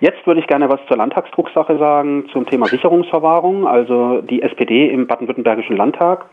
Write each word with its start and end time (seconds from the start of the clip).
Jetzt 0.00 0.26
würde 0.26 0.40
ich 0.40 0.46
gerne 0.46 0.70
was 0.70 0.80
zur 0.88 0.96
Landtagsdrucksache 0.96 1.76
sagen, 1.76 2.24
zum 2.32 2.46
Thema 2.46 2.66
Sicherungsverwahrung. 2.66 3.66
Also 3.66 4.22
die 4.22 4.40
SPD 4.40 4.88
im 4.88 5.06
baden-württembergischen 5.06 5.76
Landtag 5.76 6.24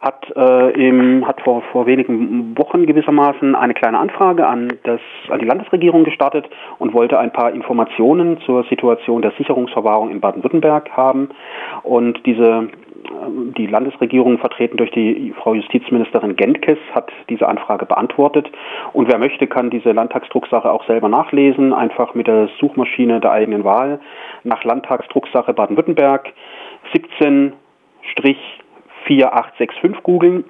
hat, 0.00 0.30
äh, 0.36 0.88
im, 0.88 1.26
hat 1.26 1.40
vor, 1.40 1.62
vor 1.72 1.86
wenigen 1.86 2.56
Wochen 2.58 2.84
gewissermaßen 2.84 3.54
eine 3.54 3.72
kleine 3.72 3.98
Anfrage 3.98 4.46
an, 4.46 4.70
das, 4.82 5.00
an 5.30 5.38
die 5.38 5.46
Landesregierung 5.46 6.04
gestartet 6.04 6.46
und 6.78 6.92
wollte 6.92 7.18
ein 7.18 7.32
paar 7.32 7.52
Informationen 7.52 8.38
zur 8.42 8.64
Situation 8.64 9.22
der 9.22 9.32
Sicherungsverwahrung 9.38 10.10
in 10.10 10.20
Baden-Württemberg 10.20 10.90
haben. 10.90 11.30
Und 11.82 12.24
diese 12.26 12.68
die 13.56 13.66
Landesregierung, 13.66 14.38
vertreten 14.38 14.76
durch 14.76 14.90
die 14.90 15.34
Frau 15.38 15.54
Justizministerin 15.54 16.36
Gentkes, 16.36 16.78
hat 16.92 17.10
diese 17.28 17.48
Anfrage 17.48 17.86
beantwortet. 17.86 18.50
Und 18.92 19.08
wer 19.08 19.18
möchte, 19.18 19.46
kann 19.46 19.70
diese 19.70 19.92
Landtagsdrucksache 19.92 20.70
auch 20.70 20.86
selber 20.86 21.08
nachlesen, 21.08 21.72
einfach 21.72 22.14
mit 22.14 22.26
der 22.26 22.48
Suchmaschine 22.60 23.20
der 23.20 23.32
eigenen 23.32 23.64
Wahl 23.64 24.00
nach 24.44 24.64
Landtagsdrucksache 24.64 25.52
Baden-Württemberg 25.52 26.32
17 26.92 27.52
4865 29.06 30.02
googeln. 30.02 30.44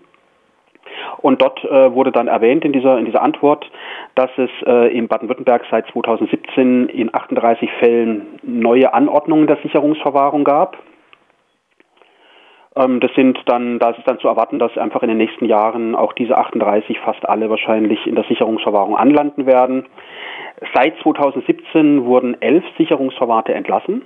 Und 1.18 1.42
dort 1.42 1.64
äh, 1.64 1.92
wurde 1.92 2.12
dann 2.12 2.28
erwähnt 2.28 2.64
in 2.64 2.72
dieser, 2.72 2.98
in 2.98 3.04
dieser 3.04 3.22
Antwort, 3.22 3.68
dass 4.14 4.30
es 4.36 4.50
äh, 4.66 4.96
in 4.96 5.08
Baden-Württemberg 5.08 5.64
seit 5.70 5.86
2017 5.88 6.88
in 6.88 7.14
38 7.14 7.70
Fällen 7.80 8.38
neue 8.42 8.94
Anordnungen 8.94 9.46
der 9.46 9.58
Sicherungsverwahrung 9.62 10.44
gab. 10.44 10.76
Ähm, 12.76 13.00
das 13.00 13.10
sind 13.14 13.38
dann, 13.46 13.78
da 13.78 13.90
ist 13.90 13.98
es 13.98 14.04
dann 14.04 14.18
zu 14.18 14.28
erwarten, 14.28 14.58
dass 14.58 14.76
einfach 14.76 15.02
in 15.02 15.08
den 15.08 15.18
nächsten 15.18 15.46
Jahren 15.46 15.94
auch 15.94 16.12
diese 16.12 16.36
38 16.36 17.00
fast 17.00 17.28
alle 17.28 17.50
wahrscheinlich 17.50 18.06
in 18.06 18.14
der 18.14 18.24
Sicherungsverwahrung 18.24 18.96
anlanden 18.96 19.46
werden. 19.46 19.86
Seit 20.74 20.94
2017 21.02 22.04
wurden 22.04 22.40
elf 22.40 22.64
Sicherungsverwahrte 22.78 23.54
entlassen. 23.54 24.02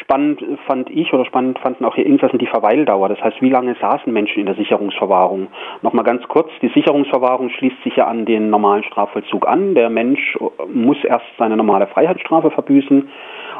Spannend 0.00 0.40
fand 0.68 0.88
ich 0.90 1.12
oder 1.12 1.24
spannend 1.24 1.58
fanden 1.58 1.84
auch 1.84 1.96
hier 1.96 2.06
Insassen 2.06 2.38
die 2.38 2.46
Verweildauer. 2.46 3.08
Das 3.08 3.20
heißt, 3.20 3.42
wie 3.42 3.50
lange 3.50 3.74
saßen 3.80 4.12
Menschen 4.12 4.38
in 4.38 4.46
der 4.46 4.54
Sicherungsverwahrung? 4.54 5.48
Nochmal 5.82 6.04
ganz 6.04 6.22
kurz, 6.28 6.48
die 6.62 6.68
Sicherungsverwahrung 6.68 7.50
schließt 7.50 7.82
sich 7.82 7.96
ja 7.96 8.06
an 8.06 8.24
den 8.24 8.48
normalen 8.48 8.84
Strafvollzug 8.84 9.48
an. 9.48 9.74
Der 9.74 9.90
Mensch 9.90 10.38
muss 10.72 11.02
erst 11.02 11.26
seine 11.36 11.56
normale 11.56 11.88
Freiheitsstrafe 11.88 12.52
verbüßen 12.52 13.08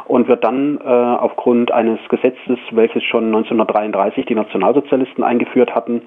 und 0.09 0.27
wird 0.27 0.42
dann 0.42 0.78
äh, 0.78 0.89
aufgrund 0.89 1.70
eines 1.70 2.01
Gesetzes, 2.09 2.59
welches 2.70 3.05
schon 3.05 3.27
1933 3.27 4.27
die 4.27 4.34
Nationalsozialisten 4.34 5.23
eingeführt 5.23 5.75
hatten, 5.75 6.03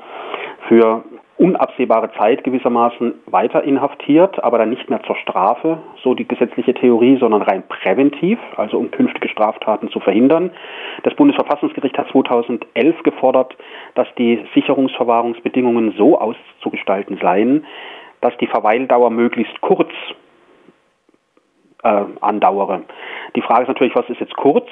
für 0.67 1.03
unabsehbare 1.37 2.11
Zeit 2.19 2.43
gewissermaßen 2.43 3.15
weiter 3.25 3.63
inhaftiert, 3.63 4.43
aber 4.43 4.59
dann 4.59 4.69
nicht 4.69 4.89
mehr 4.91 5.01
zur 5.03 5.15
Strafe, 5.15 5.79
so 6.03 6.13
die 6.13 6.27
gesetzliche 6.27 6.75
Theorie, 6.75 7.17
sondern 7.19 7.41
rein 7.41 7.63
präventiv, 7.67 8.37
also 8.57 8.77
um 8.77 8.91
künftige 8.91 9.27
Straftaten 9.27 9.89
zu 9.89 9.99
verhindern. 9.99 10.51
Das 11.03 11.15
Bundesverfassungsgericht 11.15 11.97
hat 11.97 12.09
2011 12.09 13.01
gefordert, 13.01 13.55
dass 13.95 14.07
die 14.19 14.45
Sicherungsverwahrungsbedingungen 14.53 15.93
so 15.97 16.19
auszugestalten 16.19 17.17
seien, 17.19 17.65
dass 18.21 18.37
die 18.37 18.47
Verweildauer 18.47 19.09
möglichst 19.09 19.59
kurz 19.61 19.89
äh, 21.83 22.03
andauere. 22.21 22.83
Die 23.35 23.41
Frage 23.41 23.63
ist 23.63 23.67
natürlich, 23.67 23.95
was 23.95 24.09
ist 24.09 24.19
jetzt 24.19 24.35
kurz? 24.35 24.67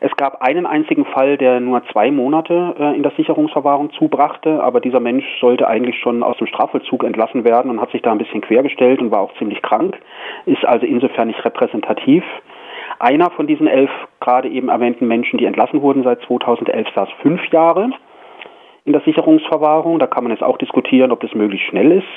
Es 0.00 0.14
gab 0.16 0.42
einen 0.42 0.66
einzigen 0.66 1.04
Fall, 1.06 1.36
der 1.36 1.60
nur 1.60 1.82
zwei 1.92 2.10
Monate 2.10 2.74
äh, 2.78 2.96
in 2.96 3.02
der 3.02 3.12
Sicherungsverwahrung 3.12 3.90
zubrachte, 3.92 4.62
aber 4.62 4.80
dieser 4.80 5.00
Mensch 5.00 5.24
sollte 5.40 5.66
eigentlich 5.66 5.98
schon 5.98 6.22
aus 6.22 6.36
dem 6.38 6.46
Strafvollzug 6.46 7.04
entlassen 7.04 7.44
werden 7.44 7.70
und 7.70 7.80
hat 7.80 7.90
sich 7.90 8.02
da 8.02 8.12
ein 8.12 8.18
bisschen 8.18 8.40
quergestellt 8.40 9.00
und 9.00 9.10
war 9.10 9.20
auch 9.20 9.34
ziemlich 9.38 9.62
krank, 9.62 9.98
ist 10.46 10.64
also 10.64 10.86
insofern 10.86 11.28
nicht 11.28 11.44
repräsentativ. 11.44 12.24
Einer 13.00 13.30
von 13.30 13.46
diesen 13.46 13.66
elf 13.66 13.90
gerade 14.20 14.48
eben 14.48 14.68
erwähnten 14.68 15.06
Menschen, 15.06 15.38
die 15.38 15.46
entlassen 15.46 15.82
wurden 15.82 16.02
seit 16.02 16.20
2011, 16.22 16.88
saß 16.94 17.08
fünf 17.22 17.44
Jahre 17.50 17.90
in 18.88 18.92
der 18.92 19.02
Sicherungsverwahrung. 19.02 19.98
Da 19.98 20.06
kann 20.06 20.24
man 20.24 20.32
jetzt 20.32 20.42
auch 20.42 20.56
diskutieren, 20.56 21.12
ob 21.12 21.20
das 21.20 21.34
möglichst 21.34 21.68
schnell 21.68 21.92
ist. 21.92 22.08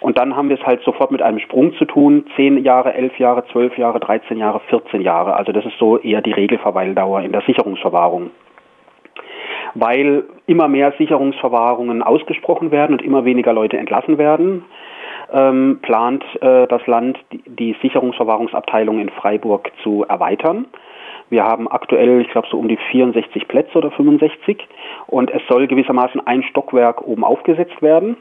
Und 0.00 0.18
dann 0.18 0.36
haben 0.36 0.48
wir 0.48 0.58
es 0.58 0.66
halt 0.66 0.82
sofort 0.82 1.12
mit 1.12 1.22
einem 1.22 1.38
Sprung 1.38 1.72
zu 1.74 1.84
tun. 1.84 2.26
Zehn 2.34 2.62
Jahre, 2.64 2.94
elf 2.94 3.18
Jahre, 3.18 3.44
zwölf 3.52 3.78
Jahre, 3.78 4.00
13 4.00 4.36
Jahre, 4.36 4.60
14 4.68 5.00
Jahre. 5.00 5.34
Also 5.34 5.52
das 5.52 5.64
ist 5.64 5.78
so 5.78 5.98
eher 5.98 6.20
die 6.20 6.32
Regelverweildauer 6.32 7.22
in 7.22 7.32
der 7.32 7.42
Sicherungsverwahrung. 7.42 8.30
Weil 9.74 10.24
immer 10.46 10.68
mehr 10.68 10.92
Sicherungsverwahrungen 10.98 12.02
ausgesprochen 12.02 12.72
werden 12.72 12.96
und 12.96 13.02
immer 13.02 13.24
weniger 13.24 13.52
Leute 13.52 13.76
entlassen 13.76 14.18
werden, 14.18 14.64
ähm, 15.32 15.78
plant 15.82 16.24
äh, 16.40 16.66
das 16.66 16.84
Land 16.86 17.18
die, 17.32 17.42
die 17.46 17.76
Sicherungsverwahrungsabteilung 17.82 18.98
in 18.98 19.10
Freiburg 19.10 19.70
zu 19.82 20.04
erweitern. 20.08 20.66
Wir 21.28 21.44
haben 21.44 21.68
aktuell, 21.68 22.20
ich 22.20 22.28
glaube, 22.28 22.48
so 22.50 22.58
um 22.58 22.68
die 22.68 22.78
64 22.90 23.48
Plätze 23.48 23.76
oder 23.76 23.90
65 23.90 24.66
und 25.06 25.30
es 25.30 25.42
soll 25.48 25.66
gewissermaßen 25.66 26.26
ein 26.26 26.42
Stockwerk 26.44 27.06
oben 27.06 27.24
aufgesetzt 27.24 27.82
werden. 27.82 28.16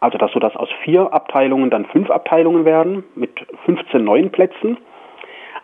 Also 0.00 0.18
dass 0.18 0.32
so 0.32 0.38
dass 0.38 0.54
aus 0.54 0.68
vier 0.84 1.12
Abteilungen 1.12 1.70
dann 1.70 1.86
fünf 1.86 2.10
Abteilungen 2.10 2.64
werden 2.64 3.04
mit 3.14 3.30
15 3.64 4.02
neuen 4.04 4.30
Plätzen. 4.30 4.78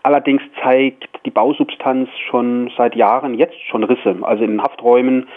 Allerdings 0.04 0.42
zeigt 0.62 1.08
die 1.24 1.30
Bausubstanz 1.30 2.10
schon 2.28 2.70
seit 2.76 2.94
Jahren 2.94 3.32
jetzt 3.32 3.58
schon 3.70 3.84
Risse. 3.84 4.16
Also 4.20 4.44
in 4.44 4.50
den 4.50 4.62
Hafträumen 4.62 5.28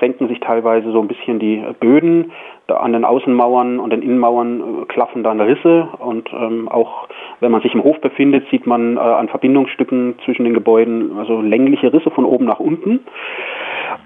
senken 0.00 0.26
sich 0.26 0.40
teilweise 0.40 0.90
so 0.90 1.00
ein 1.00 1.06
bisschen 1.06 1.38
die 1.38 1.64
Böden. 1.78 2.32
An 2.66 2.92
den 2.92 3.04
Außenmauern 3.04 3.78
und 3.78 3.90
den 3.90 4.02
Innenmauern 4.02 4.82
äh, 4.82 4.86
klaffen 4.86 5.22
dann 5.22 5.40
Risse. 5.40 5.88
Und 6.00 6.28
ähm, 6.32 6.68
auch 6.68 7.06
wenn 7.38 7.52
man 7.52 7.62
sich 7.62 7.72
im 7.72 7.84
Hof 7.84 8.00
befindet, 8.00 8.48
sieht 8.50 8.66
man 8.66 8.96
äh, 8.96 9.00
an 9.00 9.28
Verbindungsstücken 9.28 10.16
zwischen 10.24 10.42
den 10.42 10.54
Gebäuden 10.54 11.16
also 11.16 11.40
längliche 11.40 11.92
Risse 11.92 12.10
von 12.10 12.24
oben 12.24 12.46
nach 12.46 12.58
unten. 12.58 13.04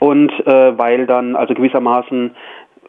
Und 0.01 0.33
äh, 0.47 0.79
weil 0.79 1.07
dann 1.07 1.35
also 1.35 1.55
gewissermaßen 1.55 2.33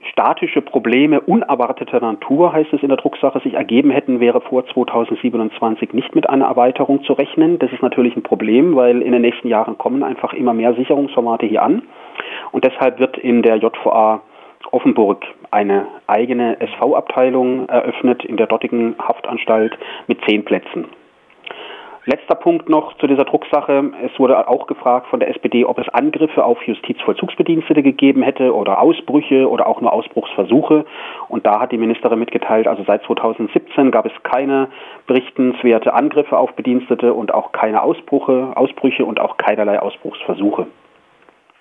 statische 0.10 0.62
Probleme 0.62 1.22
unerwarteter 1.22 2.00
Natur, 2.00 2.54
heißt 2.54 2.74
es 2.74 2.82
in 2.82 2.90
der 2.90 2.98
Drucksache, 2.98 3.40
sich 3.40 3.54
ergeben 3.54 3.92
hätten, 3.92 4.20
wäre 4.20 4.42
vor 4.42 4.66
2027 4.66 5.94
nicht 5.94 6.16
mit 6.16 6.30
einer 6.30 6.46
Erweiterung 6.46 7.04
zu 7.04 7.14
rechnen. 7.14 7.60
Das 7.60 7.72
ist 7.72 7.82
natürlich 7.82 8.16
ein 8.16 8.24
Problem, 8.24 8.76
weil 8.76 9.02
in 9.02 9.12
den 9.12 9.22
nächsten 9.22 9.48
Jahren 9.48 9.78
kommen 9.78 10.04
einfach 10.04 10.34
immer 10.34 10.54
mehr 10.54 10.74
Sicherungsformate 10.74 11.46
hier 11.46 11.64
an. 11.64 11.84
Und 12.52 12.66
deshalb 12.66 13.00
wird 13.00 13.18
in 13.18 13.42
der 13.42 13.58
JVA 13.58 14.22
Offenburg 14.72 15.26
eine 15.50 15.88
eigene 16.08 16.60
SV-Abteilung 16.60 17.68
eröffnet 17.68 18.24
in 18.24 18.38
der 18.38 18.48
dortigen 18.48 18.96
Haftanstalt 19.00 19.78
mit 20.08 20.20
zehn 20.28 20.46
Plätzen. 20.46 20.86
Letzter 22.06 22.34
Punkt 22.34 22.68
noch 22.68 22.98
zu 22.98 23.06
dieser 23.06 23.26
Drucksache. 23.26 23.92
Es 24.04 24.18
wurde 24.20 24.48
auch 24.48 24.66
gefragt 24.66 25.06
von 25.08 25.20
der 25.20 25.30
SPD, 25.30 25.66
ob 25.66 25.78
es 25.78 25.88
Angriffe 25.90 26.44
auf 26.44 26.64
Justizvollzugsbedienstete 26.64 27.84
gegeben 27.84 28.24
hätte 28.24 28.56
oder 28.56 28.82
Ausbrüche 28.82 29.48
oder 29.48 29.68
auch 29.68 29.82
nur 29.82 29.94
Ausbruchsversuche. 29.94 30.86
Und 31.28 31.46
da 31.46 31.60
hat 31.60 31.72
die 31.72 31.78
Ministerin 31.78 32.18
mitgeteilt, 32.18 32.68
also 32.68 32.84
seit 32.88 33.04
2017 33.04 33.92
gab 33.92 34.08
es 34.08 34.24
keine 34.24 34.70
berichtenswerte 35.06 35.94
Angriffe 35.94 36.40
auf 36.40 36.54
Bedienstete 36.54 37.14
und 37.14 37.36
auch 37.36 37.52
keine 37.52 37.84
Ausbrüche, 37.84 38.52
Ausbrüche 38.56 39.06
und 39.06 39.20
auch 39.20 39.38
keinerlei 39.38 39.80
Ausbruchsversuche. 39.80 40.66